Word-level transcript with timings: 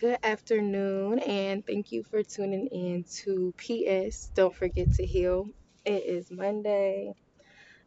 Good 0.00 0.16
afternoon, 0.22 1.18
and 1.18 1.66
thank 1.66 1.92
you 1.92 2.04
for 2.04 2.22
tuning 2.22 2.68
in 2.68 3.04
to 3.22 3.52
PS. 3.58 4.30
Don't 4.34 4.54
forget 4.54 4.90
to 4.94 5.04
heal. 5.04 5.50
It 5.84 6.04
is 6.06 6.30
Monday. 6.30 7.12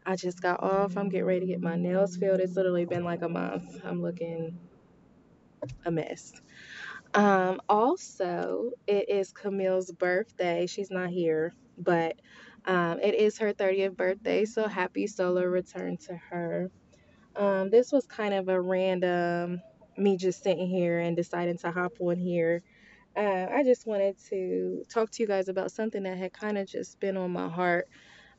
I 0.06 0.16
just 0.16 0.40
got 0.40 0.62
off. 0.62 0.96
I'm 0.96 1.10
getting 1.10 1.26
ready 1.26 1.40
to 1.40 1.46
get 1.48 1.60
my 1.62 1.76
nails 1.76 2.16
filled. 2.16 2.40
It's 2.40 2.56
literally 2.56 2.86
been 2.86 3.04
like 3.04 3.24
a 3.24 3.30
month. 3.30 3.82
I'm 3.84 4.04
looking 4.04 4.60
a 5.86 5.90
mess. 5.90 6.34
Um, 7.16 7.60
also, 7.68 8.70
it 8.86 9.10
is 9.10 9.32
Camille's 9.32 9.92
birthday. 9.92 10.68
She's 10.68 10.92
not 10.92 11.10
here, 11.10 11.52
but 11.80 12.16
um, 12.66 13.00
it 13.00 13.16
is 13.16 13.40
her 13.40 13.54
30th 13.54 13.98
birthday, 13.98 14.46
so 14.46 14.68
happy 14.68 15.08
solar 15.08 15.50
return 15.50 15.98
to 16.06 16.16
her. 16.30 16.70
Um, 17.36 17.72
this 17.72 17.92
was 17.92 18.06
kind 18.06 18.36
of 18.36 18.50
a 18.50 18.62
random 18.62 19.64
me 19.98 20.18
just 20.18 20.44
sitting 20.44 20.68
here 20.68 21.00
and 21.00 21.16
deciding 21.16 21.58
to 21.60 21.72
hop 21.72 21.94
on 22.00 22.18
here. 22.18 22.64
Uh, 23.16 23.48
I 23.52 23.64
just 23.64 23.86
wanted 23.86 24.16
to 24.30 24.84
talk 24.90 25.12
to 25.12 25.24
you 25.24 25.28
guys 25.28 25.48
about 25.48 25.72
something 25.72 26.04
that 26.04 26.18
had 26.18 26.34
kind 26.34 26.58
of 26.58 26.68
just 26.68 27.00
been 27.00 27.16
on 27.16 27.32
my 27.32 27.48
heart 27.48 27.88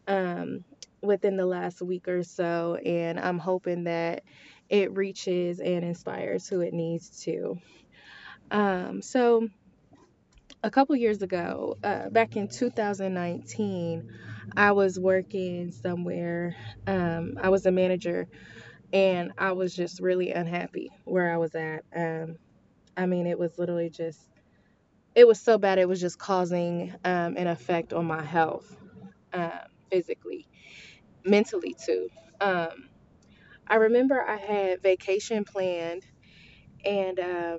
um, 0.08 0.64
within 1.00 1.36
the 1.36 1.46
last 1.46 1.80
week 1.80 2.08
or 2.08 2.22
so, 2.22 2.76
and 2.84 3.20
I'm 3.20 3.38
hoping 3.38 3.84
that 3.84 4.24
it 4.68 4.96
reaches 4.96 5.60
and 5.60 5.84
inspires 5.84 6.48
who 6.48 6.60
it 6.60 6.72
needs 6.72 7.22
to. 7.24 7.58
Um, 8.50 9.02
so, 9.02 9.48
a 10.62 10.70
couple 10.70 10.96
years 10.96 11.22
ago, 11.22 11.76
uh, 11.84 12.08
back 12.08 12.36
in 12.36 12.48
2019, 12.48 14.10
I 14.56 14.72
was 14.72 14.98
working 14.98 15.72
somewhere. 15.72 16.56
Um, 16.86 17.38
I 17.40 17.50
was 17.50 17.66
a 17.66 17.70
manager 17.70 18.28
and 18.94 19.32
I 19.38 19.52
was 19.52 19.76
just 19.76 20.00
really 20.00 20.32
unhappy 20.32 20.92
where 21.04 21.32
I 21.34 21.38
was 21.38 21.56
at. 21.56 21.84
Um, 21.96 22.38
I 22.96 23.06
mean, 23.06 23.26
it 23.26 23.38
was 23.38 23.58
literally 23.58 23.90
just, 23.90 24.28
it 25.14 25.26
was 25.28 25.40
so 25.40 25.58
bad, 25.58 25.78
it 25.78 25.88
was 25.88 26.00
just 26.00 26.18
causing 26.18 26.94
um, 27.04 27.36
an 27.36 27.48
effect 27.48 27.92
on 27.92 28.06
my 28.06 28.22
health 28.22 28.76
um, 29.32 29.52
physically, 29.90 30.48
mentally 31.24 31.76
too. 31.84 32.08
Um, 32.40 32.90
I 33.68 33.76
remember 33.76 34.22
I 34.22 34.36
had 34.36 34.82
vacation 34.82 35.44
planned 35.44 36.04
and 36.84 37.20
um, 37.20 37.58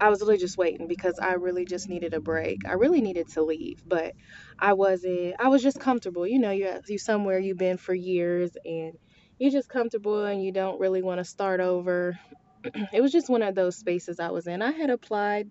I 0.00 0.10
was 0.10 0.20
really 0.20 0.38
just 0.38 0.58
waiting 0.58 0.88
because 0.88 1.18
I 1.20 1.34
really 1.34 1.64
just 1.64 1.88
needed 1.88 2.14
a 2.14 2.20
break. 2.20 2.66
I 2.68 2.74
really 2.74 3.00
needed 3.00 3.28
to 3.34 3.42
leave, 3.42 3.82
but 3.86 4.14
I 4.58 4.74
wasn't. 4.74 5.36
I 5.40 5.48
was 5.48 5.62
just 5.62 5.80
comfortable. 5.80 6.26
You 6.26 6.38
know, 6.40 6.50
you 6.50 6.80
you 6.88 6.98
somewhere 6.98 7.38
you've 7.38 7.58
been 7.58 7.78
for 7.78 7.94
years 7.94 8.52
and 8.64 8.94
you're 9.38 9.50
just 9.50 9.68
comfortable 9.68 10.24
and 10.24 10.42
you 10.42 10.52
don't 10.52 10.80
really 10.80 11.02
want 11.02 11.18
to 11.18 11.24
start 11.24 11.60
over. 11.60 12.18
it 12.92 13.00
was 13.00 13.12
just 13.12 13.30
one 13.30 13.42
of 13.42 13.54
those 13.54 13.76
spaces 13.76 14.20
I 14.20 14.30
was 14.30 14.46
in. 14.46 14.62
I 14.62 14.72
had 14.72 14.90
applied 14.90 15.50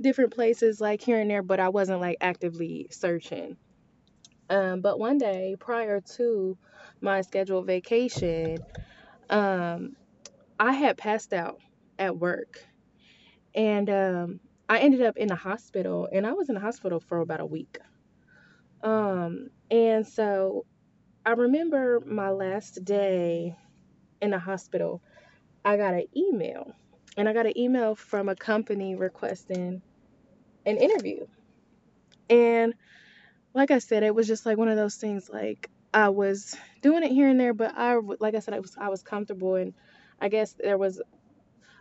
different 0.00 0.34
places 0.34 0.80
like 0.80 1.02
here 1.02 1.20
and 1.20 1.30
there, 1.30 1.42
but 1.42 1.60
I 1.60 1.68
wasn't 1.68 2.00
like 2.00 2.18
actively 2.20 2.88
searching. 2.90 3.56
Um, 4.50 4.80
but 4.80 4.98
one 4.98 5.18
day 5.18 5.56
prior 5.60 6.00
to 6.16 6.58
my 7.00 7.22
scheduled 7.22 7.66
vacation, 7.66 8.58
um, 9.30 9.96
I 10.58 10.72
had 10.72 10.98
passed 10.98 11.32
out 11.32 11.58
at 11.98 12.18
work 12.18 12.58
and 13.54 13.90
um, 13.90 14.40
I 14.68 14.78
ended 14.80 15.02
up 15.02 15.16
in 15.16 15.28
the 15.28 15.34
hospital, 15.34 16.08
and 16.12 16.26
I 16.26 16.32
was 16.32 16.48
in 16.48 16.54
the 16.54 16.60
hospital 16.60 17.00
for 17.00 17.20
about 17.20 17.40
a 17.40 17.46
week. 17.46 17.78
Um, 18.82 19.48
and 19.70 20.06
so 20.06 20.64
I 21.24 21.32
remember 21.32 22.00
my 22.00 22.30
last 22.30 22.84
day 22.84 23.54
in 24.22 24.30
the 24.30 24.38
hospital, 24.38 25.02
I 25.64 25.76
got 25.76 25.94
an 25.94 26.06
email, 26.16 26.72
and 27.16 27.28
I 27.28 27.32
got 27.32 27.46
an 27.46 27.58
email 27.58 27.94
from 27.94 28.28
a 28.28 28.36
company 28.36 28.96
requesting 28.96 29.82
an 30.64 30.76
interview. 30.78 31.26
And 32.30 32.74
like 33.54 33.70
I 33.70 33.78
said, 33.78 34.02
it 34.02 34.14
was 34.14 34.26
just 34.26 34.46
like 34.46 34.56
one 34.56 34.68
of 34.68 34.76
those 34.76 34.96
things 34.96 35.28
like 35.30 35.68
I 35.92 36.08
was 36.10 36.56
doing 36.82 37.02
it 37.02 37.12
here 37.12 37.28
and 37.28 37.38
there, 37.38 37.52
but 37.52 37.74
I 37.76 37.98
like 38.20 38.34
I 38.34 38.38
said 38.38 38.54
I 38.54 38.60
was 38.60 38.74
I 38.78 38.88
was 38.88 39.02
comfortable 39.02 39.56
and 39.56 39.74
I 40.20 40.28
guess 40.28 40.54
there 40.58 40.78
was 40.78 41.02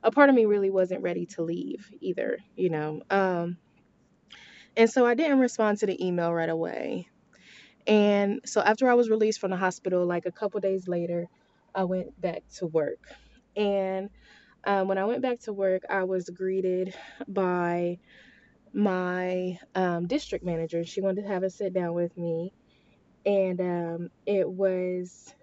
a 0.04 0.12
part 0.12 0.30
of 0.30 0.36
me 0.36 0.46
really 0.46 0.70
wasn't 0.70 1.04
ready 1.04 1.28
to 1.28 1.44
leave 1.44 1.90
either, 2.02 2.40
you 2.56 2.70
know. 2.70 3.02
Um, 3.10 3.58
and 4.76 4.90
so 4.90 5.06
I 5.06 5.14
didn't 5.14 5.40
respond 5.40 5.80
to 5.80 5.86
the 5.86 6.06
email 6.06 6.34
right 6.34 6.50
away. 6.50 7.08
And 7.88 8.42
so 8.46 8.62
after 8.62 8.90
I 8.90 8.94
was 8.94 9.10
released 9.10 9.40
from 9.40 9.52
the 9.52 9.58
hospital, 9.58 10.06
like 10.06 10.26
a 10.26 10.32
couple 10.32 10.60
days 10.60 10.88
later, 10.88 11.28
I 11.76 11.84
went 11.86 12.20
back 12.20 12.44
to 12.58 12.68
work. 12.68 13.00
And 13.56 14.10
um, 14.66 14.88
when 14.88 14.98
I 14.98 15.06
went 15.06 15.22
back 15.22 15.40
to 15.42 15.54
work, 15.54 15.84
I 15.90 16.04
was 16.04 16.30
greeted 16.30 16.96
by 17.28 18.00
my 18.74 19.60
um, 19.76 20.08
district 20.08 20.46
manager. 20.46 20.86
She 20.86 21.02
wanted 21.02 21.24
to 21.24 21.28
have 21.30 21.44
a 21.44 21.50
sit 21.50 21.74
down 21.74 21.94
with 21.94 22.18
me. 22.18 22.54
And 23.26 23.60
um, 23.62 24.10
it 24.26 24.50
was 24.50 25.34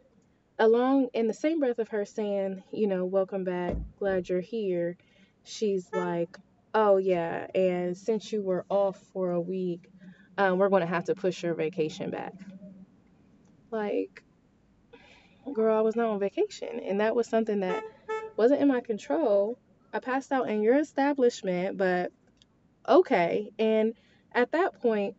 along 0.59 1.09
in 1.15 1.27
the 1.27 1.35
same 1.35 1.61
breath 1.61 1.79
of 1.79 1.89
her 1.89 2.05
saying, 2.05 2.63
you 2.73 2.87
know, 2.87 3.05
welcome 3.05 3.45
back, 3.45 3.77
glad 3.99 4.29
you're 4.29 4.41
here, 4.41 4.97
she's 5.45 5.89
like, 5.93 6.37
oh 6.75 6.97
yeah, 6.97 7.47
and 7.55 7.97
since 7.97 8.33
you 8.33 8.43
were 8.43 8.65
off 8.69 8.99
for 9.13 9.33
a 9.33 9.41
week, 9.41 9.89
um, 10.39 10.59
we're 10.59 10.69
going 10.69 10.83
to 10.83 10.87
have 10.87 11.05
to 11.05 11.15
push 11.15 11.43
your 11.43 11.55
vacation 11.55 12.11
back. 12.11 12.35
Like, 13.71 14.23
girl, 15.53 15.77
I 15.77 15.81
was 15.81 15.97
not 15.97 16.09
on 16.09 16.21
vacation, 16.21 16.81
and 16.81 17.01
that 17.01 17.15
was 17.15 17.29
something 17.29 17.61
that 17.61 17.83
wasn't 18.37 18.61
in 18.61 18.69
my 18.69 18.81
control. 18.81 19.59
I 19.93 20.01
passed 20.01 20.33
out 20.33 20.49
in 20.49 20.63
your 20.63 20.79
establishment, 20.79 21.79
but 21.79 22.13
okay. 22.89 23.51
And 23.59 23.95
at 24.33 24.53
that 24.53 24.81
point, 24.81 25.17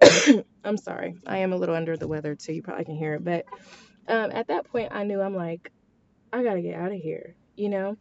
I'm 0.64 0.76
sorry, 0.76 1.16
I 1.26 1.38
am 1.38 1.52
a 1.52 1.56
little 1.56 1.74
under 1.74 1.96
the 1.96 2.08
weather 2.08 2.34
too. 2.34 2.52
You 2.52 2.62
probably 2.62 2.84
can 2.84 2.96
hear 2.96 3.14
it, 3.14 3.24
but 3.24 3.46
um, 4.08 4.30
at 4.32 4.48
that 4.48 4.66
point, 4.66 4.92
I 4.92 5.04
knew 5.04 5.20
I'm 5.20 5.34
like, 5.34 5.72
I 6.32 6.42
gotta 6.42 6.60
get 6.60 6.74
out 6.74 6.92
of 6.92 6.98
here, 6.98 7.34
you 7.56 7.68
know? 7.68 7.96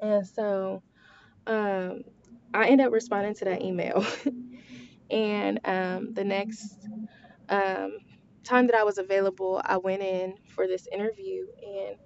And 0.00 0.26
so 0.26 0.82
um, 1.46 2.04
I 2.54 2.68
end 2.68 2.80
up 2.80 2.92
responding 2.92 3.34
to 3.36 3.44
that 3.46 3.62
email. 3.62 4.06
and 5.10 5.60
um, 5.64 6.14
the 6.14 6.24
next 6.24 6.88
um, 7.48 7.98
time 8.44 8.66
that 8.68 8.76
I 8.76 8.84
was 8.84 8.98
available, 8.98 9.60
I 9.64 9.76
went 9.78 10.02
in 10.02 10.34
for 10.54 10.66
this 10.66 10.86
interview 10.92 11.46
and 11.62 11.96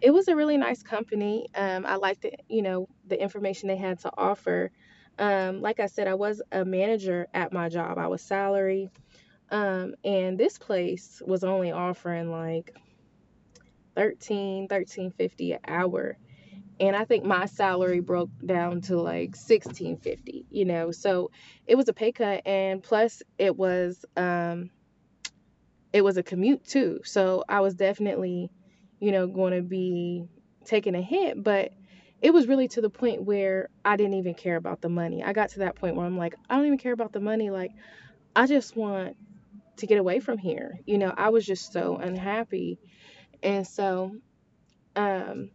it 0.00 0.10
was 0.12 0.28
a 0.28 0.36
really 0.36 0.56
nice 0.56 0.82
company. 0.82 1.48
Um, 1.54 1.84
I 1.86 1.96
liked 1.96 2.22
the, 2.22 2.32
you 2.48 2.62
know, 2.62 2.88
the 3.06 3.20
information 3.20 3.68
they 3.68 3.76
had 3.76 4.00
to 4.00 4.10
offer. 4.16 4.70
Um, 5.18 5.60
like 5.60 5.80
I 5.80 5.86
said, 5.86 6.06
I 6.06 6.14
was 6.14 6.40
a 6.52 6.64
manager 6.64 7.26
at 7.34 7.52
my 7.52 7.68
job. 7.68 7.98
I 7.98 8.06
was 8.06 8.22
salary. 8.22 8.90
Um, 9.50 9.94
and 10.04 10.38
this 10.38 10.58
place 10.58 11.22
was 11.26 11.42
only 11.42 11.72
offering 11.72 12.30
like 12.30 12.76
13, 13.96 14.68
1350 14.68 15.52
an 15.52 15.58
hour. 15.66 16.16
And 16.80 16.94
I 16.94 17.04
think 17.04 17.24
my 17.24 17.46
salary 17.46 18.00
broke 18.00 18.30
down 18.44 18.80
to 18.82 19.00
like 19.00 19.34
1650, 19.34 20.46
you 20.50 20.64
know. 20.64 20.90
So 20.92 21.30
it 21.66 21.74
was 21.74 21.88
a 21.88 21.92
pay 21.92 22.12
cut 22.12 22.46
and 22.46 22.82
plus 22.82 23.22
it 23.38 23.56
was 23.56 24.04
um 24.16 24.70
it 25.92 26.02
was 26.02 26.16
a 26.16 26.22
commute 26.22 26.64
too. 26.64 27.00
So 27.04 27.44
I 27.48 27.60
was 27.60 27.74
definitely, 27.74 28.50
you 29.00 29.10
know, 29.10 29.26
going 29.26 29.54
to 29.54 29.62
be 29.62 30.24
taking 30.64 30.94
a 30.94 31.02
hit, 31.02 31.42
but 31.42 31.72
it 32.20 32.32
was 32.32 32.46
really 32.46 32.68
to 32.68 32.80
the 32.80 32.90
point 32.90 33.22
where 33.22 33.68
I 33.84 33.96
didn't 33.96 34.14
even 34.14 34.34
care 34.34 34.56
about 34.56 34.80
the 34.80 34.88
money. 34.88 35.22
I 35.22 35.32
got 35.32 35.50
to 35.50 35.60
that 35.60 35.76
point 35.76 35.96
where 35.96 36.04
I'm 36.06 36.18
like, 36.18 36.34
I 36.50 36.56
don't 36.56 36.66
even 36.66 36.78
care 36.78 36.92
about 36.92 37.12
the 37.12 37.20
money. 37.20 37.50
Like, 37.50 37.72
I 38.36 38.46
just 38.46 38.76
want 38.76 39.16
to 39.76 39.86
get 39.86 39.98
away 39.98 40.20
from 40.20 40.38
here. 40.38 40.78
You 40.84 40.98
know, 40.98 41.12
I 41.16 41.30
was 41.30 41.46
just 41.46 41.72
so 41.72 41.96
unhappy. 41.96 42.78
And 43.42 43.66
so 43.66 44.12
um 44.96 45.50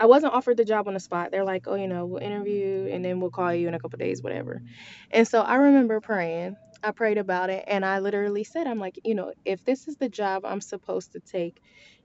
I 0.00 0.06
wasn't 0.06 0.34
offered 0.34 0.58
the 0.58 0.64
job 0.64 0.88
on 0.88 0.94
the 0.94 1.00
spot. 1.00 1.30
They're 1.30 1.44
like, 1.44 1.66
"Oh, 1.66 1.74
you 1.76 1.88
know, 1.88 2.06
we'll 2.06 2.22
interview 2.22 2.88
and 2.92 3.04
then 3.04 3.20
we'll 3.20 3.30
call 3.30 3.54
you 3.54 3.68
in 3.68 3.74
a 3.74 3.78
couple 3.80 3.98
days, 3.98 4.22
whatever." 4.22 4.62
And 5.10 5.26
so 5.26 5.40
I 5.42 5.56
remember 5.56 6.00
praying. 6.00 6.56
I 6.82 6.92
prayed 6.92 7.18
about 7.18 7.50
it 7.50 7.64
and 7.66 7.84
I 7.84 8.00
literally 8.00 8.44
said, 8.44 8.66
"I'm 8.66 8.78
like, 8.80 8.98
you 9.04 9.14
know, 9.14 9.32
if 9.44 9.64
this 9.64 9.88
is 9.88 9.96
the 9.96 10.08
job 10.10 10.44
I'm 10.44 10.60
supposed 10.60 11.12
to 11.12 11.20
take, 11.20 11.60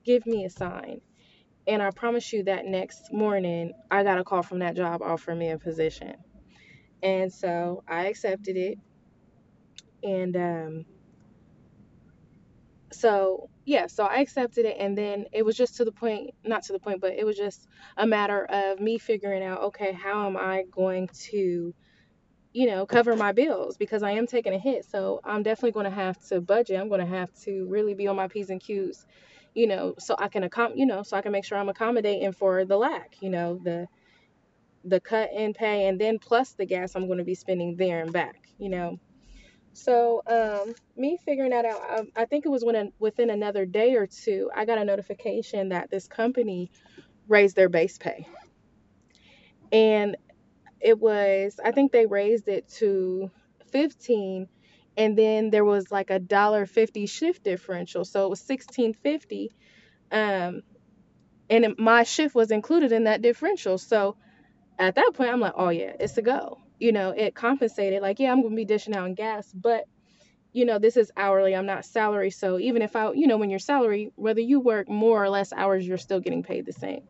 give 0.05 0.25
me 0.25 0.45
a 0.45 0.49
sign." 0.49 0.99
And 1.67 1.81
I 1.81 1.91
promise 1.91 2.33
you 2.33 2.43
that 2.45 2.65
next 2.65 3.11
morning, 3.13 3.73
I 3.89 4.03
got 4.03 4.19
a 4.19 4.23
call 4.23 4.43
from 4.43 4.59
that 4.59 4.75
job 4.75 5.01
offering 5.01 5.39
me 5.39 5.49
a 5.51 5.59
position. 5.59 6.15
And 7.03 7.33
so 7.33 7.83
I 7.87 8.07
accepted 8.07 8.57
it. 8.57 8.77
And 10.03 10.35
um, 10.37 10.85
so 12.93 13.49
yeah, 13.71 13.87
so 13.87 14.03
I 14.03 14.17
accepted 14.17 14.65
it, 14.65 14.75
and 14.77 14.97
then 14.97 15.27
it 15.31 15.45
was 15.45 15.55
just 15.55 15.77
to 15.77 15.85
the 15.85 15.93
point, 15.93 16.31
not 16.43 16.63
to 16.63 16.73
the 16.73 16.79
point, 16.79 16.99
but 16.99 17.13
it 17.13 17.25
was 17.25 17.37
just 17.37 17.69
a 17.95 18.05
matter 18.05 18.43
of 18.43 18.81
me 18.81 18.97
figuring 18.97 19.41
out, 19.43 19.61
okay, 19.61 19.93
how 19.93 20.27
am 20.27 20.35
I 20.35 20.65
going 20.69 21.07
to, 21.29 21.73
you 22.51 22.67
know, 22.67 22.85
cover 22.85 23.15
my 23.15 23.31
bills 23.31 23.77
because 23.77 24.03
I 24.03 24.11
am 24.11 24.27
taking 24.27 24.53
a 24.53 24.59
hit. 24.59 24.83
So 24.83 25.21
I'm 25.23 25.41
definitely 25.41 25.71
going 25.71 25.85
to 25.85 25.95
have 25.95 26.21
to 26.27 26.41
budget. 26.41 26.81
I'm 26.81 26.89
going 26.89 26.99
to 26.99 27.05
have 27.05 27.33
to 27.45 27.65
really 27.69 27.93
be 27.93 28.07
on 28.07 28.17
my 28.17 28.27
p's 28.27 28.49
and 28.49 28.59
q's, 28.59 29.05
you 29.55 29.67
know, 29.67 29.95
so 29.97 30.15
I 30.19 30.27
can 30.27 30.43
accom, 30.43 30.73
you 30.75 30.85
know, 30.85 31.01
so 31.01 31.15
I 31.15 31.21
can 31.21 31.31
make 31.31 31.45
sure 31.45 31.57
I'm 31.57 31.69
accommodating 31.69 32.33
for 32.33 32.65
the 32.65 32.75
lack, 32.75 33.15
you 33.21 33.29
know, 33.29 33.57
the 33.63 33.87
the 34.83 34.99
cut 34.99 35.29
in 35.31 35.53
pay 35.53 35.87
and 35.87 35.97
then 36.01 36.19
plus 36.19 36.53
the 36.53 36.65
gas 36.65 36.93
I'm 36.95 37.05
going 37.05 37.19
to 37.19 37.23
be 37.23 37.35
spending 37.35 37.77
there 37.77 38.01
and 38.01 38.11
back, 38.11 38.49
you 38.57 38.67
know. 38.67 38.99
So, 39.73 40.21
um, 40.27 40.73
me 40.95 41.17
figuring 41.25 41.51
that 41.51 41.65
out, 41.65 41.99
um, 41.99 42.07
I 42.15 42.25
think 42.25 42.45
it 42.45 42.49
was 42.49 42.63
when 42.63 42.91
within 42.99 43.29
another 43.29 43.65
day 43.65 43.95
or 43.95 44.07
two, 44.07 44.51
I 44.55 44.65
got 44.65 44.77
a 44.77 44.85
notification 44.85 45.69
that 45.69 45.89
this 45.89 46.07
company 46.07 46.69
raised 47.27 47.55
their 47.55 47.69
base 47.69 47.97
pay. 47.97 48.27
And 49.71 50.17
it 50.81 50.99
was, 50.99 51.59
I 51.63 51.71
think 51.71 51.91
they 51.91 52.05
raised 52.05 52.47
it 52.47 52.67
to 52.79 53.31
15 53.71 54.47
and 54.97 55.17
then 55.17 55.49
there 55.49 55.65
was 55.65 55.91
like 55.91 56.09
a 56.09 56.19
dollar 56.19 56.65
50 56.65 57.05
shift 57.05 57.43
differential. 57.43 58.03
So 58.03 58.25
it 58.25 58.29
was 58.29 58.41
1650. 58.41 59.51
Um, 60.11 60.61
and 61.49 61.65
it, 61.65 61.79
my 61.79 62.03
shift 62.03 62.35
was 62.35 62.51
included 62.51 62.91
in 62.91 63.05
that 63.05 63.21
differential. 63.21 63.77
So 63.77 64.17
at 64.77 64.95
that 64.95 65.11
point, 65.13 65.31
I'm 65.31 65.39
like, 65.39 65.53
oh 65.55 65.69
yeah, 65.69 65.93
it's 65.99 66.17
a 66.17 66.21
go. 66.21 66.60
You 66.81 66.91
know, 66.91 67.11
it 67.11 67.35
compensated. 67.35 68.01
Like, 68.01 68.19
yeah, 68.19 68.31
I'm 68.31 68.41
gonna 68.41 68.55
be 68.55 68.65
dishing 68.65 68.95
out 68.95 69.05
in 69.05 69.13
gas, 69.13 69.51
but 69.53 69.85
you 70.51 70.65
know, 70.65 70.79
this 70.79 70.97
is 70.97 71.11
hourly. 71.15 71.55
I'm 71.55 71.67
not 71.67 71.85
salary. 71.85 72.31
So 72.31 72.59
even 72.59 72.81
if 72.81 72.95
I, 72.95 73.11
you 73.13 73.27
know, 73.27 73.37
when 73.37 73.51
you're 73.51 73.59
salary, 73.59 74.11
whether 74.15 74.41
you 74.41 74.59
work 74.59 74.89
more 74.89 75.23
or 75.23 75.29
less 75.29 75.53
hours, 75.53 75.87
you're 75.87 75.99
still 75.99 76.19
getting 76.19 76.43
paid 76.43 76.65
the 76.65 76.73
same. 76.73 77.03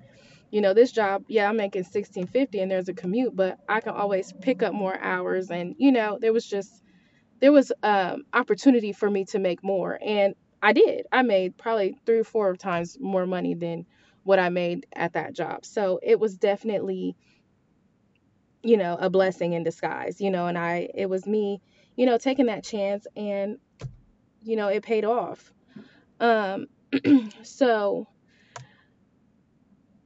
You 0.52 0.62
know, 0.62 0.74
this 0.74 0.92
job, 0.92 1.24
yeah, 1.30 1.48
I'm 1.48 1.56
making 1.56 1.86
1650 1.86 2.60
and 2.60 2.70
there's 2.70 2.90
a 2.90 2.94
commute, 2.94 3.34
but 3.36 3.60
I 3.70 3.80
can 3.80 3.94
always 3.94 4.34
pick 4.42 4.62
up 4.62 4.74
more 4.74 5.00
hours. 5.00 5.50
And 5.50 5.76
you 5.80 5.94
know, 5.94 6.18
there 6.20 6.34
was 6.34 6.46
just 6.46 6.84
there 7.40 7.54
was 7.54 7.72
um, 7.84 8.24
opportunity 8.34 8.92
for 8.92 9.10
me 9.10 9.26
to 9.26 9.40
make 9.40 9.64
more, 9.64 9.98
and 10.06 10.36
I 10.62 10.74
did. 10.74 11.08
I 11.12 11.24
made 11.24 11.58
probably 11.58 11.98
three 12.06 12.20
or 12.20 12.24
four 12.26 12.56
times 12.58 12.98
more 13.00 13.26
money 13.26 13.56
than 13.56 13.86
what 14.24 14.38
I 14.38 14.50
made 14.50 14.86
at 14.94 15.14
that 15.14 15.34
job. 15.34 15.66
So 15.66 16.00
it 16.04 16.20
was 16.20 16.38
definitely 16.38 17.16
you 18.64 18.78
know, 18.78 18.98
a 19.00 19.10
blessing 19.10 19.54
in 19.54 19.64
disguise, 19.64 20.22
you 20.22 20.30
know, 20.30 20.48
and 20.48 20.58
I, 20.58 20.90
it 20.94 21.10
was 21.10 21.26
me, 21.26 21.62
you 21.96 22.06
know, 22.06 22.18
taking 22.18 22.46
that 22.48 22.64
chance 22.64 23.08
and, 23.16 23.58
you 24.44 24.56
know, 24.56 24.68
it 24.68 24.84
paid 24.84 25.06
off. 25.06 25.52
Um, 26.20 26.68
so 27.44 28.08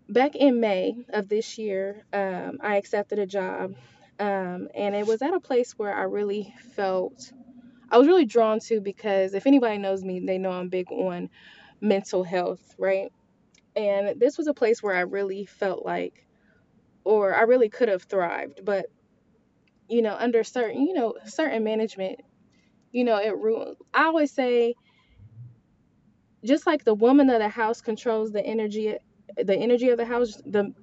back 0.08 0.36
in 0.36 0.60
May 0.60 0.96
of 1.10 1.28
this 1.28 1.58
year, 1.58 2.06
um, 2.14 2.60
I 2.62 2.78
accepted 2.78 3.20
a 3.20 3.26
job, 3.26 3.76
um, 4.20 4.70
and 4.74 4.96
it 4.96 5.06
was 5.06 5.22
at 5.22 5.34
a 5.34 5.40
place 5.40 5.74
where 5.78 5.94
I 5.94 6.04
really 6.04 6.54
felt, 6.76 7.32
I 7.90 7.98
was 7.98 8.08
really 8.08 8.26
drawn 8.26 8.60
to 8.62 8.80
because 8.80 9.34
if 9.34 9.46
anybody 9.48 9.78
knows 9.78 10.04
me, 10.04 10.22
they 10.22 10.38
know 10.38 10.52
I'm 10.52 10.70
big 10.70 10.92
on 10.92 11.30
mental 11.82 12.24
health, 12.24 12.76
right? 12.78 13.12
And 13.76 14.20
this 14.20 14.38
was 14.38 14.48
a 14.48 14.54
place 14.54 14.82
where 14.82 14.96
I 14.96 15.02
really 15.02 15.46
felt 15.46 15.86
like 15.86 16.25
or 17.06 17.34
I 17.34 17.44
really 17.44 17.70
could 17.70 17.88
have 17.88 18.04
thrived. 18.04 18.66
But 18.66 18.88
you 19.88 20.02
know, 20.02 20.16
under 20.16 20.44
certain, 20.44 20.82
you 20.86 20.94
know, 20.94 21.16
certain 21.26 21.64
management, 21.64 22.20
you 22.92 23.04
know, 23.04 23.18
it 23.18 23.38
ruined. 23.38 23.78
I 23.94 24.06
always 24.06 24.32
say, 24.32 24.74
just 26.44 26.68
like 26.68 26.84
the 26.84 26.96
woman 26.96 27.30
of 27.30 27.40
the 27.40 27.50
house 27.50 27.82
controls 27.82 28.32
the 28.32 28.44
energy, 28.46 28.98
the 29.38 29.56
energy 29.56 29.90
of 29.90 29.98
the 29.98 30.06
house, 30.06 30.42
the 30.46 30.74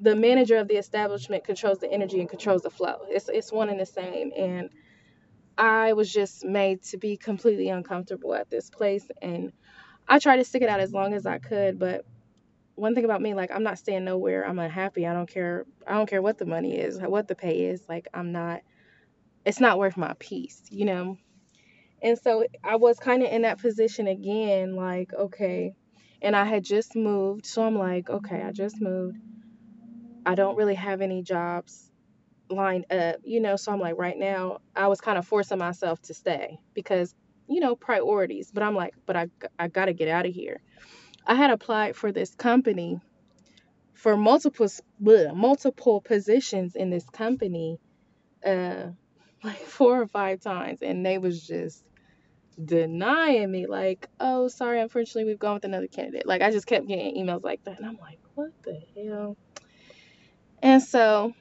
the 0.00 0.16
manager 0.16 0.58
of 0.58 0.68
the 0.68 0.76
establishment 0.76 1.44
controls 1.44 1.78
the 1.78 1.90
energy 1.90 2.20
and 2.20 2.28
controls 2.28 2.62
the 2.62 2.70
flow. 2.70 2.98
It's 3.08 3.28
it's 3.28 3.52
one 3.52 3.68
and 3.68 3.80
the 3.80 3.86
same. 3.86 4.32
And 4.36 4.70
I 5.58 5.94
was 5.94 6.12
just 6.12 6.44
made 6.44 6.82
to 6.84 6.98
be 6.98 7.16
completely 7.16 7.68
uncomfortable 7.68 8.34
at 8.34 8.50
this 8.50 8.70
place, 8.70 9.06
and 9.22 9.52
I 10.08 10.18
tried 10.18 10.36
to 10.36 10.44
stick 10.44 10.62
it 10.62 10.68
out 10.68 10.80
as 10.80 10.92
long 10.92 11.14
as 11.14 11.26
I 11.26 11.38
could, 11.38 11.78
but 11.78 12.04
one 12.76 12.94
thing 12.94 13.04
about 13.04 13.22
me, 13.22 13.34
like 13.34 13.50
I'm 13.50 13.62
not 13.62 13.78
staying 13.78 14.04
nowhere. 14.04 14.46
I'm 14.46 14.58
unhappy. 14.58 15.06
I 15.06 15.12
don't 15.12 15.28
care. 15.28 15.64
I 15.86 15.94
don't 15.94 16.08
care 16.08 16.22
what 16.22 16.38
the 16.38 16.46
money 16.46 16.78
is, 16.78 17.00
what 17.00 17.26
the 17.26 17.34
pay 17.34 17.66
is. 17.66 17.82
Like 17.88 18.06
I'm 18.14 18.32
not. 18.32 18.60
It's 19.44 19.60
not 19.60 19.78
worth 19.78 19.96
my 19.96 20.14
peace, 20.18 20.62
you 20.70 20.84
know. 20.84 21.18
And 22.02 22.18
so 22.18 22.44
I 22.62 22.76
was 22.76 22.98
kind 22.98 23.22
of 23.22 23.30
in 23.30 23.42
that 23.42 23.58
position 23.58 24.06
again, 24.06 24.76
like 24.76 25.12
okay, 25.14 25.72
and 26.22 26.36
I 26.36 26.44
had 26.44 26.64
just 26.64 26.94
moved, 26.94 27.46
so 27.46 27.64
I'm 27.64 27.76
like, 27.78 28.10
okay, 28.10 28.42
I 28.42 28.52
just 28.52 28.80
moved. 28.80 29.18
I 30.26 30.34
don't 30.34 30.56
really 30.56 30.74
have 30.74 31.00
any 31.00 31.22
jobs 31.22 31.90
lined 32.50 32.92
up, 32.92 33.16
you 33.24 33.40
know. 33.40 33.56
So 33.56 33.72
I'm 33.72 33.80
like, 33.80 33.96
right 33.96 34.18
now, 34.18 34.58
I 34.74 34.88
was 34.88 35.00
kind 35.00 35.16
of 35.18 35.26
forcing 35.26 35.58
myself 35.58 36.02
to 36.02 36.14
stay 36.14 36.58
because, 36.74 37.14
you 37.48 37.60
know, 37.60 37.74
priorities. 37.74 38.50
But 38.52 38.62
I'm 38.62 38.74
like, 38.74 38.94
but 39.06 39.16
I 39.16 39.28
I 39.58 39.68
gotta 39.68 39.94
get 39.94 40.08
out 40.08 40.26
of 40.26 40.34
here 40.34 40.60
I 41.26 41.34
had 41.34 41.50
applied 41.50 41.96
for 41.96 42.12
this 42.12 42.34
company 42.34 43.00
for 43.94 44.16
multiple 44.16 44.68
bleh, 45.02 45.34
multiple 45.34 46.00
positions 46.00 46.76
in 46.76 46.90
this 46.90 47.08
company 47.10 47.78
uh 48.44 48.88
like 49.44 49.58
four 49.58 50.00
or 50.00 50.06
five 50.06 50.40
times 50.40 50.80
and 50.82 51.04
they 51.04 51.18
was 51.18 51.46
just 51.46 51.84
denying 52.62 53.50
me 53.50 53.66
like 53.66 54.08
oh 54.18 54.48
sorry 54.48 54.80
unfortunately 54.80 55.24
we've 55.24 55.38
gone 55.38 55.54
with 55.54 55.64
another 55.64 55.86
candidate. 55.86 56.26
Like 56.26 56.42
i 56.42 56.50
just 56.50 56.66
kept 56.66 56.86
getting 56.86 57.16
emails 57.16 57.44
like 57.44 57.62
that 57.64 57.78
and 57.78 57.86
i'm 57.86 57.98
like 58.00 58.18
what 58.34 58.50
the 58.64 58.80
hell? 58.96 59.36
And 60.62 60.82
so 60.82 61.34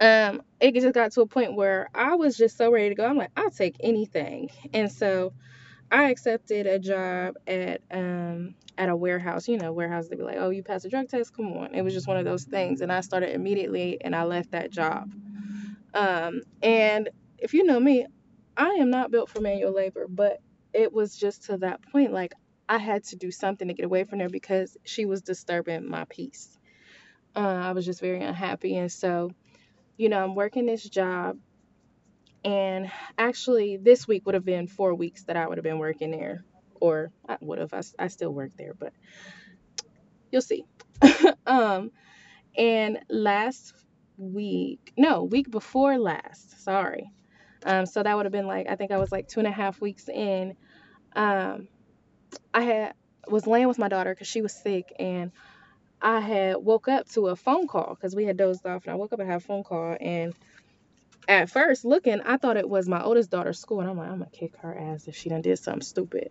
um 0.00 0.42
it 0.60 0.74
just 0.74 0.94
got 0.94 1.12
to 1.12 1.22
a 1.22 1.26
point 1.26 1.54
where 1.54 1.88
i 1.94 2.14
was 2.14 2.36
just 2.36 2.56
so 2.56 2.70
ready 2.70 2.90
to 2.90 2.94
go 2.94 3.06
i'm 3.06 3.16
like 3.16 3.30
i'll 3.36 3.50
take 3.50 3.76
anything. 3.80 4.50
And 4.72 4.90
so 4.90 5.32
i 5.90 6.10
accepted 6.10 6.66
a 6.66 6.78
job 6.78 7.36
at 7.46 7.80
um 7.90 8.54
at 8.80 8.88
a 8.88 8.96
warehouse, 8.96 9.46
you 9.46 9.58
know, 9.58 9.72
warehouse, 9.72 10.08
they'd 10.08 10.16
be 10.16 10.24
like, 10.24 10.38
oh, 10.38 10.48
you 10.48 10.62
passed 10.62 10.86
a 10.86 10.88
drug 10.88 11.06
test? 11.06 11.36
Come 11.36 11.52
on. 11.52 11.74
It 11.74 11.82
was 11.82 11.92
just 11.92 12.08
one 12.08 12.16
of 12.16 12.24
those 12.24 12.44
things. 12.44 12.80
And 12.80 12.90
I 12.90 13.02
started 13.02 13.34
immediately 13.34 13.98
and 14.00 14.16
I 14.16 14.24
left 14.24 14.52
that 14.52 14.70
job. 14.70 15.12
Um, 15.92 16.40
and 16.62 17.10
if 17.36 17.52
you 17.52 17.64
know 17.64 17.78
me, 17.78 18.06
I 18.56 18.70
am 18.80 18.88
not 18.88 19.10
built 19.10 19.28
for 19.28 19.42
manual 19.42 19.74
labor, 19.74 20.06
but 20.08 20.40
it 20.72 20.94
was 20.94 21.14
just 21.14 21.44
to 21.44 21.58
that 21.58 21.82
point. 21.92 22.14
Like, 22.14 22.32
I 22.70 22.78
had 22.78 23.04
to 23.04 23.16
do 23.16 23.30
something 23.30 23.68
to 23.68 23.74
get 23.74 23.84
away 23.84 24.04
from 24.04 24.18
there 24.18 24.30
because 24.30 24.78
she 24.84 25.04
was 25.04 25.20
disturbing 25.20 25.86
my 25.86 26.06
peace. 26.08 26.58
Uh, 27.36 27.40
I 27.40 27.72
was 27.72 27.84
just 27.84 28.00
very 28.00 28.22
unhappy. 28.22 28.78
And 28.78 28.90
so, 28.90 29.30
you 29.98 30.08
know, 30.08 30.24
I'm 30.24 30.34
working 30.34 30.64
this 30.64 30.88
job. 30.88 31.36
And 32.42 32.90
actually, 33.18 33.76
this 33.76 34.08
week 34.08 34.24
would 34.24 34.34
have 34.34 34.46
been 34.46 34.68
four 34.68 34.94
weeks 34.94 35.24
that 35.24 35.36
I 35.36 35.46
would 35.46 35.58
have 35.58 35.64
been 35.64 35.78
working 35.78 36.12
there 36.12 36.46
or 36.80 37.12
I 37.28 37.36
would 37.40 37.58
have. 37.58 37.72
I, 37.72 37.82
I 37.98 38.08
still 38.08 38.32
work 38.32 38.52
there, 38.56 38.74
but 38.74 38.92
you'll 40.30 40.42
see. 40.42 40.64
um, 41.46 41.90
and 42.56 42.98
last 43.08 43.74
week, 44.16 44.92
no, 44.96 45.24
week 45.24 45.50
before 45.50 45.98
last, 45.98 46.62
sorry. 46.62 47.10
Um, 47.64 47.86
so 47.86 48.02
that 48.02 48.16
would 48.16 48.26
have 48.26 48.32
been 48.32 48.46
like 48.46 48.68
I 48.68 48.76
think 48.76 48.90
I 48.90 48.96
was 48.98 49.12
like 49.12 49.28
two 49.28 49.40
and 49.40 49.46
a 49.46 49.52
half 49.52 49.80
weeks 49.80 50.08
in. 50.08 50.56
Um, 51.14 51.68
I 52.54 52.62
had 52.62 52.94
was 53.28 53.46
laying 53.46 53.68
with 53.68 53.78
my 53.78 53.88
daughter 53.88 54.14
because 54.14 54.28
she 54.28 54.42
was 54.42 54.54
sick, 54.54 54.92
and 54.98 55.30
I 56.00 56.20
had 56.20 56.56
woke 56.56 56.88
up 56.88 57.08
to 57.10 57.28
a 57.28 57.36
phone 57.36 57.66
call 57.66 57.94
because 57.94 58.16
we 58.16 58.24
had 58.24 58.36
dozed 58.36 58.66
off, 58.66 58.84
and 58.84 58.92
I 58.92 58.96
woke 58.96 59.12
up 59.12 59.20
and 59.20 59.28
had 59.28 59.42
a 59.42 59.44
phone 59.44 59.62
call, 59.62 59.96
and 60.00 60.34
at 61.28 61.50
first 61.50 61.84
looking, 61.84 62.20
I 62.22 62.36
thought 62.36 62.56
it 62.56 62.68
was 62.68 62.88
my 62.88 63.02
oldest 63.02 63.30
daughter's 63.30 63.58
school, 63.58 63.80
and 63.80 63.88
I'm 63.88 63.96
like, 63.96 64.08
I'm 64.08 64.18
gonna 64.18 64.30
kick 64.30 64.56
her 64.58 64.76
ass 64.76 65.06
if 65.06 65.16
she 65.16 65.28
done 65.28 65.42
did 65.42 65.58
something 65.58 65.82
stupid. 65.82 66.30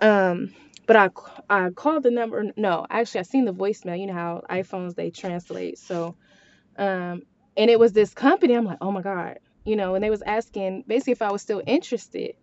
Um, 0.00 0.54
but 0.86 0.96
I 0.96 1.10
I 1.48 1.70
called 1.70 2.02
the 2.02 2.10
number. 2.10 2.52
No, 2.56 2.86
actually, 2.88 3.20
I 3.20 3.24
seen 3.24 3.44
the 3.44 3.52
voicemail. 3.52 3.98
You 3.98 4.06
know 4.06 4.14
how 4.14 4.42
iPhones 4.50 4.94
they 4.94 5.10
translate. 5.10 5.78
So, 5.78 6.16
um, 6.76 7.22
and 7.56 7.70
it 7.70 7.78
was 7.78 7.92
this 7.92 8.14
company. 8.14 8.54
I'm 8.54 8.64
like, 8.64 8.78
oh 8.80 8.92
my 8.92 9.02
god, 9.02 9.38
you 9.64 9.76
know, 9.76 9.94
and 9.94 10.04
they 10.04 10.10
was 10.10 10.22
asking 10.22 10.84
basically 10.86 11.12
if 11.12 11.22
I 11.22 11.32
was 11.32 11.42
still 11.42 11.62
interested. 11.66 12.34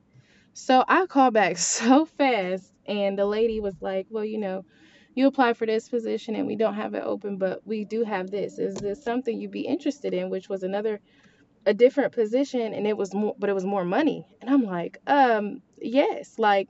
So 0.54 0.84
I 0.88 1.06
called 1.06 1.34
back 1.34 1.58
so 1.60 2.06
fast, 2.06 2.72
and 2.86 3.18
the 3.18 3.26
lady 3.26 3.60
was 3.60 3.76
like, 3.82 4.08
well, 4.10 4.26
you 4.26 4.38
know. 4.40 4.66
You 5.14 5.28
apply 5.28 5.56
for 5.56 5.66
this 5.66 5.90
position 5.90 6.38
and 6.38 6.48
we 6.48 6.56
don't 6.56 6.76
have 6.76 6.94
it 6.94 7.04
open, 7.04 7.36
but 7.36 7.68
we 7.68 7.84
do 7.84 8.06
have 8.06 8.32
this. 8.32 8.58
Is 8.58 8.76
this 8.76 9.04
something 9.04 9.42
you'd 9.42 9.52
be 9.52 9.68
interested 9.68 10.14
in? 10.14 10.30
Which 10.30 10.48
was 10.48 10.64
another 10.64 11.02
a 11.66 11.74
different 11.74 12.14
position 12.14 12.74
and 12.74 12.88
it 12.88 12.98
was 12.98 13.14
more 13.14 13.36
but 13.38 13.50
it 13.50 13.54
was 13.54 13.66
more 13.66 13.86
money. 13.86 14.26
And 14.42 14.50
i'm 14.50 14.64
like 14.64 14.98
um 15.08 15.62
yes 15.80 16.36
like 16.40 16.70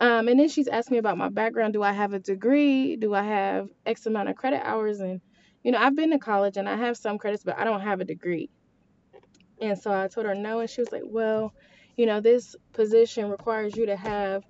um 0.00 0.28
and 0.28 0.38
then 0.38 0.48
she's 0.48 0.68
asked 0.68 0.90
me 0.90 0.98
about 0.98 1.18
my 1.18 1.28
background. 1.28 1.74
Do 1.74 1.82
i 1.82 1.92
have 1.92 2.12
a 2.12 2.18
degree? 2.18 2.96
Do 2.96 3.14
i 3.14 3.22
have 3.22 3.68
x 3.86 4.06
amount 4.06 4.28
of 4.28 4.36
credit 4.36 4.62
hours? 4.64 5.00
And 5.00 5.20
you 5.62 5.72
know 5.72 5.78
i've 5.78 5.96
been 5.96 6.10
to 6.10 6.18
college 6.18 6.56
and 6.56 6.68
i 6.68 6.76
have 6.76 6.96
some 6.96 7.18
credits 7.18 7.44
but 7.44 7.58
i 7.58 7.64
don't 7.64 7.80
have 7.82 8.00
a 8.00 8.04
degree. 8.04 8.50
And 9.60 9.78
so 9.78 9.92
i 9.92 10.08
told 10.08 10.26
her 10.26 10.34
no 10.34 10.60
and 10.60 10.68
she 10.70 10.80
was 10.80 10.92
like 10.92 11.02
well 11.04 11.52
you 11.96 12.06
know 12.06 12.20
this 12.20 12.54
position 12.72 13.30
requires 13.30 13.76
you 13.76 13.86
to 13.86 13.96
have 13.96 14.44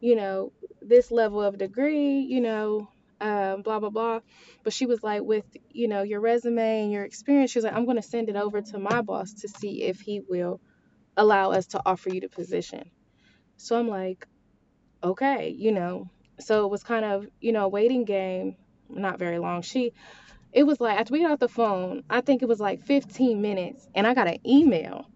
you 0.00 0.16
know 0.16 0.52
this 0.80 1.10
level 1.10 1.42
of 1.42 1.58
degree 1.58 2.20
you 2.20 2.40
know 2.40 2.88
um, 3.20 3.62
blah 3.62 3.80
blah 3.80 3.90
blah. 3.90 4.20
But 4.64 4.72
she 4.72 4.86
was 4.86 5.02
like, 5.02 5.22
with 5.22 5.44
you 5.70 5.88
know 5.88 6.02
your 6.02 6.20
resume 6.20 6.82
and 6.82 6.92
your 6.92 7.04
experience, 7.04 7.50
she 7.50 7.58
was 7.58 7.64
like, 7.64 7.74
I'm 7.74 7.86
to 7.86 8.02
send 8.02 8.28
it 8.28 8.36
over 8.36 8.60
to 8.60 8.78
my 8.78 9.02
boss 9.02 9.32
to 9.42 9.48
see 9.48 9.82
if 9.82 10.00
he 10.00 10.20
will 10.28 10.60
allow 11.16 11.50
us 11.52 11.68
to 11.68 11.82
offer 11.84 12.10
you 12.10 12.20
the 12.20 12.28
position. 12.28 12.90
So 13.56 13.78
I'm 13.78 13.88
like, 13.88 14.26
okay, 15.02 15.50
you 15.50 15.72
know. 15.72 16.10
So 16.40 16.64
it 16.64 16.70
was 16.70 16.84
kind 16.84 17.04
of 17.04 17.26
you 17.40 17.52
know 17.52 17.64
a 17.64 17.68
waiting 17.68 18.04
game, 18.04 18.56
not 18.88 19.18
very 19.18 19.38
long. 19.38 19.62
She 19.62 19.92
it 20.52 20.64
was 20.64 20.80
like 20.80 20.98
after 20.98 21.12
we 21.12 21.22
got 21.22 21.32
off 21.32 21.38
the 21.38 21.48
phone, 21.48 22.04
I 22.08 22.20
think 22.20 22.42
it 22.42 22.48
was 22.48 22.60
like 22.60 22.84
15 22.84 23.40
minutes, 23.40 23.88
and 23.94 24.06
I 24.06 24.14
got 24.14 24.28
an 24.28 24.38
email, 24.46 25.06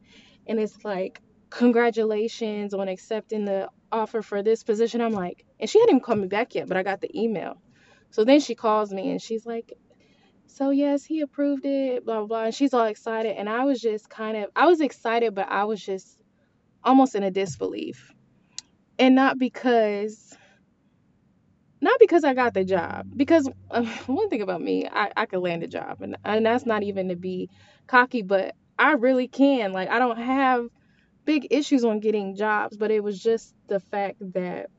and 0.46 0.58
it's 0.60 0.84
like 0.84 1.20
congratulations 1.50 2.74
on 2.74 2.88
accepting 2.88 3.44
the 3.44 3.68
offer 3.90 4.22
for 4.22 4.42
this 4.42 4.62
position. 4.64 5.00
I'm 5.00 5.12
like, 5.12 5.44
and 5.60 5.68
she 5.68 5.78
hadn't 5.80 5.96
even 5.96 6.04
called 6.04 6.18
me 6.18 6.28
back 6.28 6.54
yet, 6.54 6.68
but 6.68 6.76
I 6.76 6.82
got 6.82 7.00
the 7.00 7.10
email. 7.18 7.58
So 8.12 8.24
then 8.24 8.40
she 8.40 8.54
calls 8.54 8.92
me 8.92 9.10
and 9.10 9.20
she's 9.20 9.44
like, 9.44 9.72
so 10.46 10.70
yes, 10.70 11.04
he 11.04 11.20
approved 11.22 11.64
it, 11.64 12.04
blah 12.04 12.18
blah 12.18 12.26
blah. 12.26 12.44
And 12.44 12.54
she's 12.54 12.74
all 12.74 12.86
excited, 12.86 13.36
and 13.36 13.48
I 13.48 13.64
was 13.64 13.80
just 13.80 14.08
kind 14.08 14.36
of, 14.36 14.50
I 14.54 14.66
was 14.66 14.80
excited, 14.80 15.34
but 15.34 15.48
I 15.48 15.64
was 15.64 15.84
just 15.84 16.18
almost 16.84 17.14
in 17.14 17.22
a 17.22 17.30
disbelief, 17.30 18.12
and 18.98 19.14
not 19.14 19.38
because 19.38 20.36
not 21.80 21.98
because 21.98 22.22
I 22.22 22.34
got 22.34 22.54
the 22.54 22.64
job, 22.64 23.06
because 23.16 23.48
uh, 23.70 23.84
one 24.06 24.28
thing 24.28 24.42
about 24.42 24.62
me, 24.62 24.88
I, 24.88 25.10
I 25.16 25.26
could 25.26 25.40
land 25.40 25.62
a 25.64 25.68
job, 25.68 26.02
and, 26.02 26.16
and 26.24 26.46
that's 26.46 26.66
not 26.66 26.82
even 26.82 27.08
to 27.08 27.16
be 27.16 27.50
cocky, 27.88 28.22
but 28.22 28.54
I 28.78 28.92
really 28.92 29.26
can. 29.26 29.72
Like, 29.72 29.88
I 29.88 29.98
don't 29.98 30.18
have 30.18 30.66
big 31.24 31.48
issues 31.50 31.84
on 31.84 32.00
getting 32.00 32.36
jobs, 32.36 32.76
but 32.76 32.90
it 32.90 33.02
was 33.02 33.20
just 33.20 33.54
the 33.68 33.80
fact 33.80 34.18
that 34.34 34.70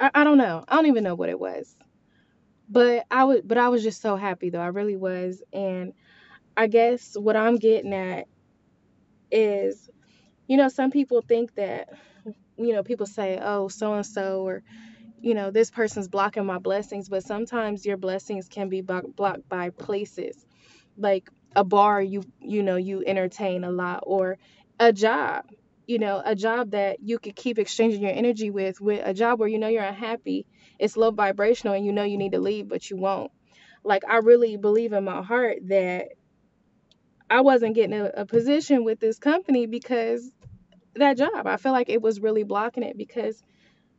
I, 0.00 0.10
I 0.14 0.24
don't 0.24 0.38
know. 0.38 0.64
I 0.68 0.76
don't 0.76 0.86
even 0.86 1.04
know 1.04 1.14
what 1.14 1.28
it 1.28 1.38
was, 1.40 1.74
but 2.68 3.06
I 3.10 3.24
would, 3.24 3.46
but 3.48 3.58
I 3.58 3.68
was 3.68 3.82
just 3.82 4.02
so 4.02 4.16
happy 4.16 4.50
though. 4.50 4.60
I 4.60 4.68
really 4.68 4.96
was, 4.96 5.42
and 5.52 5.92
I 6.56 6.66
guess 6.68 7.16
what 7.16 7.36
I'm 7.36 7.56
getting 7.56 7.94
at 7.94 8.26
is, 9.30 9.88
you 10.46 10.56
know, 10.56 10.68
some 10.68 10.90
people 10.90 11.22
think 11.22 11.54
that, 11.56 11.90
you 12.56 12.72
know, 12.72 12.82
people 12.82 13.06
say, 13.06 13.38
oh, 13.42 13.68
so 13.68 13.94
and 13.94 14.06
so, 14.06 14.42
or 14.46 14.62
you 15.20 15.34
know, 15.34 15.50
this 15.50 15.70
person's 15.70 16.08
blocking 16.08 16.46
my 16.46 16.58
blessings, 16.58 17.08
but 17.08 17.24
sometimes 17.24 17.86
your 17.86 17.96
blessings 17.96 18.48
can 18.48 18.68
be 18.68 18.82
blocked 18.82 19.48
by 19.48 19.70
places. 19.70 20.46
Like 20.96 21.30
a 21.56 21.64
bar 21.64 22.02
you 22.02 22.22
you 22.40 22.62
know 22.62 22.76
you 22.76 23.02
entertain 23.06 23.64
a 23.64 23.70
lot 23.70 24.04
or 24.06 24.38
a 24.78 24.92
job 24.92 25.46
you 25.86 25.98
know 25.98 26.22
a 26.24 26.34
job 26.34 26.72
that 26.72 26.98
you 27.02 27.18
could 27.18 27.36
keep 27.36 27.58
exchanging 27.58 28.02
your 28.02 28.12
energy 28.12 28.50
with 28.50 28.80
with 28.80 29.02
a 29.04 29.14
job 29.14 29.38
where 29.38 29.48
you 29.48 29.58
know 29.58 29.68
you're 29.68 29.84
unhappy 29.84 30.46
it's 30.78 30.96
low 30.96 31.10
vibrational 31.10 31.74
and 31.74 31.86
you 31.86 31.92
know 31.92 32.04
you 32.04 32.18
need 32.18 32.32
to 32.32 32.40
leave 32.40 32.68
but 32.68 32.90
you 32.90 32.96
won't 32.96 33.30
like 33.84 34.02
i 34.08 34.16
really 34.16 34.56
believe 34.56 34.92
in 34.92 35.04
my 35.04 35.22
heart 35.22 35.58
that 35.68 36.08
i 37.30 37.40
wasn't 37.40 37.74
getting 37.74 37.98
a, 37.98 38.10
a 38.16 38.26
position 38.26 38.84
with 38.84 39.00
this 39.00 39.18
company 39.18 39.66
because 39.66 40.30
that 40.94 41.16
job 41.16 41.46
i 41.46 41.56
feel 41.56 41.72
like 41.72 41.88
it 41.88 42.02
was 42.02 42.20
really 42.20 42.44
blocking 42.44 42.82
it 42.82 42.96
because 42.98 43.42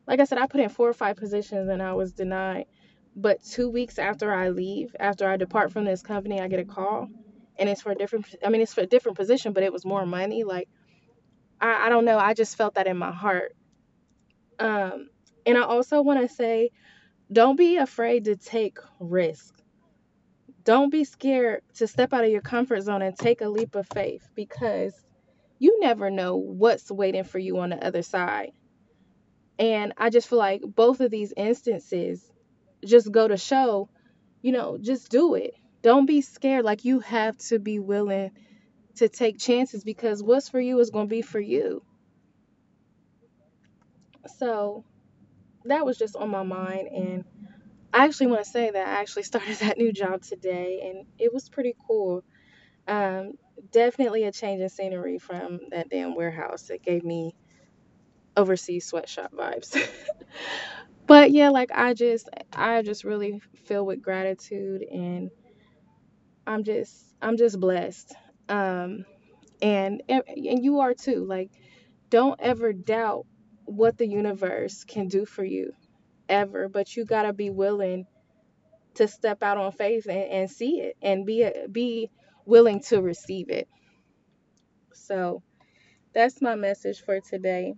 like 0.07 0.19
I 0.19 0.23
said, 0.23 0.37
I 0.37 0.47
put 0.47 0.61
in 0.61 0.69
four 0.69 0.89
or 0.89 0.93
five 0.93 1.17
positions 1.17 1.69
and 1.69 1.81
I 1.81 1.93
was 1.93 2.13
denied. 2.13 2.65
But 3.15 3.43
two 3.43 3.69
weeks 3.69 3.99
after 3.99 4.33
I 4.33 4.49
leave, 4.49 4.95
after 4.99 5.29
I 5.29 5.37
depart 5.37 5.71
from 5.71 5.85
this 5.85 6.01
company, 6.01 6.39
I 6.39 6.47
get 6.47 6.59
a 6.59 6.65
call, 6.65 7.09
and 7.57 7.67
it's 7.69 7.81
for 7.81 7.91
a 7.91 7.95
different. 7.95 8.27
I 8.45 8.49
mean, 8.49 8.61
it's 8.61 8.73
for 8.73 8.81
a 8.81 8.87
different 8.87 9.17
position, 9.17 9.53
but 9.53 9.63
it 9.63 9.73
was 9.73 9.85
more 9.85 10.05
money. 10.05 10.43
Like 10.43 10.69
I, 11.59 11.87
I 11.87 11.89
don't 11.89 12.05
know. 12.05 12.17
I 12.17 12.33
just 12.33 12.55
felt 12.55 12.75
that 12.75 12.87
in 12.87 12.97
my 12.97 13.11
heart. 13.11 13.55
Um, 14.59 15.09
and 15.45 15.57
I 15.57 15.61
also 15.61 16.01
want 16.01 16.21
to 16.27 16.33
say, 16.33 16.71
don't 17.31 17.55
be 17.55 17.77
afraid 17.77 18.25
to 18.25 18.35
take 18.35 18.79
risks. 18.99 19.61
Don't 20.63 20.89
be 20.89 21.05
scared 21.05 21.61
to 21.75 21.87
step 21.87 22.13
out 22.13 22.25
of 22.25 22.29
your 22.29 22.41
comfort 22.41 22.81
zone 22.81 23.01
and 23.01 23.17
take 23.17 23.41
a 23.41 23.47
leap 23.47 23.75
of 23.75 23.87
faith 23.87 24.27
because 24.35 24.93
you 25.59 25.79
never 25.79 26.09
know 26.09 26.35
what's 26.35 26.91
waiting 26.91 27.23
for 27.23 27.39
you 27.39 27.59
on 27.59 27.69
the 27.69 27.85
other 27.85 28.01
side. 28.01 28.51
And 29.57 29.93
I 29.97 30.09
just 30.09 30.27
feel 30.27 30.39
like 30.39 30.61
both 30.61 30.99
of 30.99 31.09
these 31.09 31.33
instances 31.35 32.29
just 32.85 33.11
go 33.11 33.27
to 33.27 33.37
show, 33.37 33.89
you 34.41 34.51
know, 34.51 34.77
just 34.77 35.09
do 35.09 35.35
it. 35.35 35.53
Don't 35.81 36.05
be 36.05 36.21
scared. 36.21 36.65
Like 36.65 36.85
you 36.85 36.99
have 36.99 37.37
to 37.49 37.59
be 37.59 37.79
willing 37.79 38.31
to 38.97 39.09
take 39.09 39.39
chances 39.39 39.83
because 39.83 40.23
what's 40.23 40.49
for 40.49 40.59
you 40.61 40.79
is 40.79 40.91
going 40.91 41.07
to 41.07 41.09
be 41.09 41.21
for 41.21 41.39
you. 41.39 41.83
So 44.37 44.85
that 45.65 45.85
was 45.85 45.97
just 45.97 46.15
on 46.15 46.29
my 46.29 46.43
mind. 46.43 46.87
And 46.89 47.25
I 47.93 48.05
actually 48.05 48.27
want 48.27 48.43
to 48.45 48.49
say 48.49 48.69
that 48.71 48.87
I 48.87 49.01
actually 49.01 49.23
started 49.31 49.57
that 49.57 49.77
new 49.77 49.91
job 49.91 50.21
today 50.23 50.81
and 50.85 51.05
it 51.19 51.33
was 51.33 51.49
pretty 51.49 51.75
cool. 51.87 52.23
Um, 52.87 53.33
definitely 53.71 54.23
a 54.25 54.31
change 54.31 54.61
in 54.61 54.69
scenery 54.69 55.19
from 55.19 55.59
that 55.71 55.89
damn 55.89 56.15
warehouse. 56.15 56.69
It 56.69 56.83
gave 56.83 57.03
me 57.03 57.35
overseas 58.37 58.85
sweatshop 58.85 59.33
vibes. 59.33 59.77
but 61.07 61.31
yeah, 61.31 61.49
like 61.49 61.71
I 61.73 61.93
just 61.93 62.29
I 62.53 62.81
just 62.81 63.03
really 63.03 63.41
feel 63.65 63.85
with 63.85 64.01
gratitude 64.01 64.83
and 64.83 65.29
I'm 66.47 66.63
just 66.63 67.13
I'm 67.21 67.37
just 67.37 67.59
blessed. 67.59 68.13
Um 68.49 69.05
and 69.61 70.01
and 70.09 70.63
you 70.63 70.79
are 70.79 70.93
too. 70.93 71.25
Like 71.25 71.51
don't 72.09 72.39
ever 72.39 72.73
doubt 72.73 73.25
what 73.65 73.97
the 73.97 74.07
universe 74.07 74.83
can 74.85 75.07
do 75.07 75.25
for 75.25 75.43
you 75.43 75.73
ever, 76.29 76.69
but 76.69 76.95
you 76.95 77.05
got 77.05 77.23
to 77.23 77.33
be 77.33 77.49
willing 77.49 78.05
to 78.95 79.07
step 79.07 79.43
out 79.43 79.57
on 79.57 79.71
faith 79.71 80.07
and, 80.07 80.17
and 80.17 80.51
see 80.51 80.79
it 80.81 80.97
and 81.01 81.25
be 81.25 81.49
be 81.71 82.09
willing 82.45 82.81
to 82.81 83.01
receive 83.01 83.49
it. 83.49 83.67
So 84.93 85.43
that's 86.13 86.41
my 86.41 86.55
message 86.55 87.01
for 87.01 87.19
today. 87.19 87.75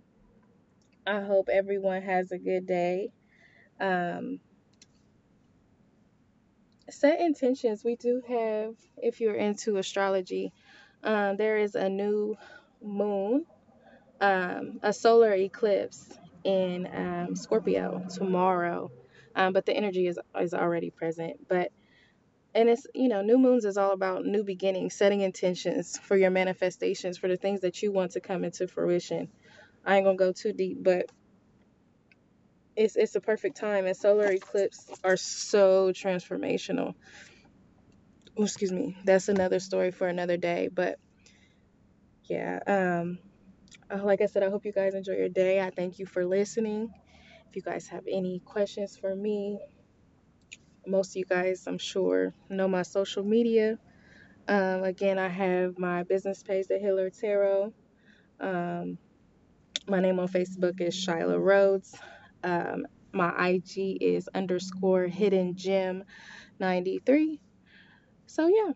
I 1.06 1.20
hope 1.20 1.48
everyone 1.50 2.02
has 2.02 2.30
a 2.30 2.38
good 2.38 2.66
day. 2.66 3.10
Um, 3.80 4.40
set 6.88 7.20
intentions. 7.20 7.82
We 7.84 7.96
do 7.96 8.22
have, 8.28 8.74
if 8.96 9.20
you're 9.20 9.34
into 9.34 9.76
astrology, 9.76 10.52
um, 11.04 11.36
there 11.36 11.58
is 11.58 11.74
a 11.74 11.88
new 11.88 12.36
moon, 12.82 13.46
um, 14.20 14.80
a 14.82 14.92
solar 14.92 15.32
eclipse 15.34 16.08
in 16.44 16.88
um, 16.94 17.36
Scorpio 17.36 18.04
tomorrow. 18.14 18.90
Um, 19.34 19.52
but 19.52 19.66
the 19.66 19.74
energy 19.74 20.06
is 20.06 20.18
is 20.40 20.54
already 20.54 20.90
present. 20.90 21.48
But 21.48 21.70
and 22.54 22.68
it's 22.68 22.86
you 22.94 23.08
know 23.08 23.22
new 23.22 23.38
moons 23.38 23.64
is 23.64 23.78
all 23.78 23.92
about 23.92 24.24
new 24.24 24.44
beginnings, 24.44 24.94
setting 24.94 25.20
intentions 25.22 25.98
for 25.98 26.16
your 26.16 26.30
manifestations, 26.30 27.18
for 27.18 27.28
the 27.28 27.36
things 27.36 27.60
that 27.62 27.82
you 27.82 27.92
want 27.92 28.12
to 28.12 28.20
come 28.20 28.44
into 28.44 28.68
fruition. 28.68 29.28
I 29.84 29.96
ain't 29.96 30.04
gonna 30.04 30.16
go 30.16 30.32
too 30.32 30.52
deep, 30.52 30.78
but 30.82 31.06
it's 32.76 32.96
it's 32.96 33.14
a 33.16 33.20
perfect 33.20 33.56
time 33.56 33.86
and 33.86 33.96
solar 33.96 34.30
eclipses 34.30 34.90
are 35.04 35.16
so 35.16 35.92
transformational 35.92 36.94
excuse 38.44 38.72
me. 38.72 38.96
That's 39.04 39.28
another 39.28 39.60
story 39.60 39.90
for 39.90 40.08
another 40.08 40.36
day 40.36 40.68
but 40.72 40.98
yeah 42.28 42.60
um 42.66 43.18
uh, 43.90 44.02
like 44.04 44.20
i 44.20 44.26
said 44.26 44.42
i 44.42 44.50
hope 44.50 44.64
you 44.64 44.72
guys 44.72 44.94
enjoy 44.94 45.14
your 45.14 45.28
day. 45.28 45.60
I 45.60 45.70
thank 45.70 45.98
you 45.98 46.06
for 46.06 46.24
listening. 46.24 46.92
If 47.48 47.56
you 47.56 47.62
guys 47.62 47.88
have 47.88 48.04
any 48.10 48.40
questions 48.40 48.96
for 48.96 49.14
me 49.14 49.58
most 50.86 51.10
of 51.12 51.16
you 51.16 51.24
guys 51.24 51.64
i'm 51.66 51.78
sure 51.78 52.34
know 52.48 52.68
my 52.68 52.82
social 52.82 53.24
media. 53.24 53.78
Um, 54.48 54.84
again 54.84 55.18
i 55.18 55.28
have 55.28 55.78
my 55.78 56.02
business 56.04 56.42
page 56.42 56.66
the 56.68 56.78
healer 56.78 57.10
tarot. 57.10 57.72
Um, 58.40 58.98
my 59.88 60.00
name 60.00 60.18
on 60.20 60.28
facebook 60.28 60.80
is 60.80 60.94
shyla 60.94 61.38
rhodes. 61.38 61.94
Um, 62.42 62.86
my 63.12 63.50
IG 63.50 63.98
is 64.00 64.28
underscore 64.34 65.06
hidden 65.08 65.56
gem 65.56 66.04
93. 66.60 67.40
So, 68.30 68.46
yeah, 68.46 68.74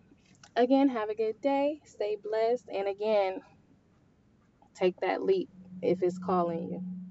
again, 0.56 0.88
have 0.90 1.10
a 1.10 1.14
good 1.14 1.40
day. 1.40 1.80
Stay 1.84 2.16
blessed. 2.22 2.66
And 2.74 2.88
again, 2.88 3.42
take 4.74 5.00
that 5.00 5.22
leap 5.22 5.50
if 5.82 6.02
it's 6.02 6.18
calling 6.18 6.68
you. 6.70 7.03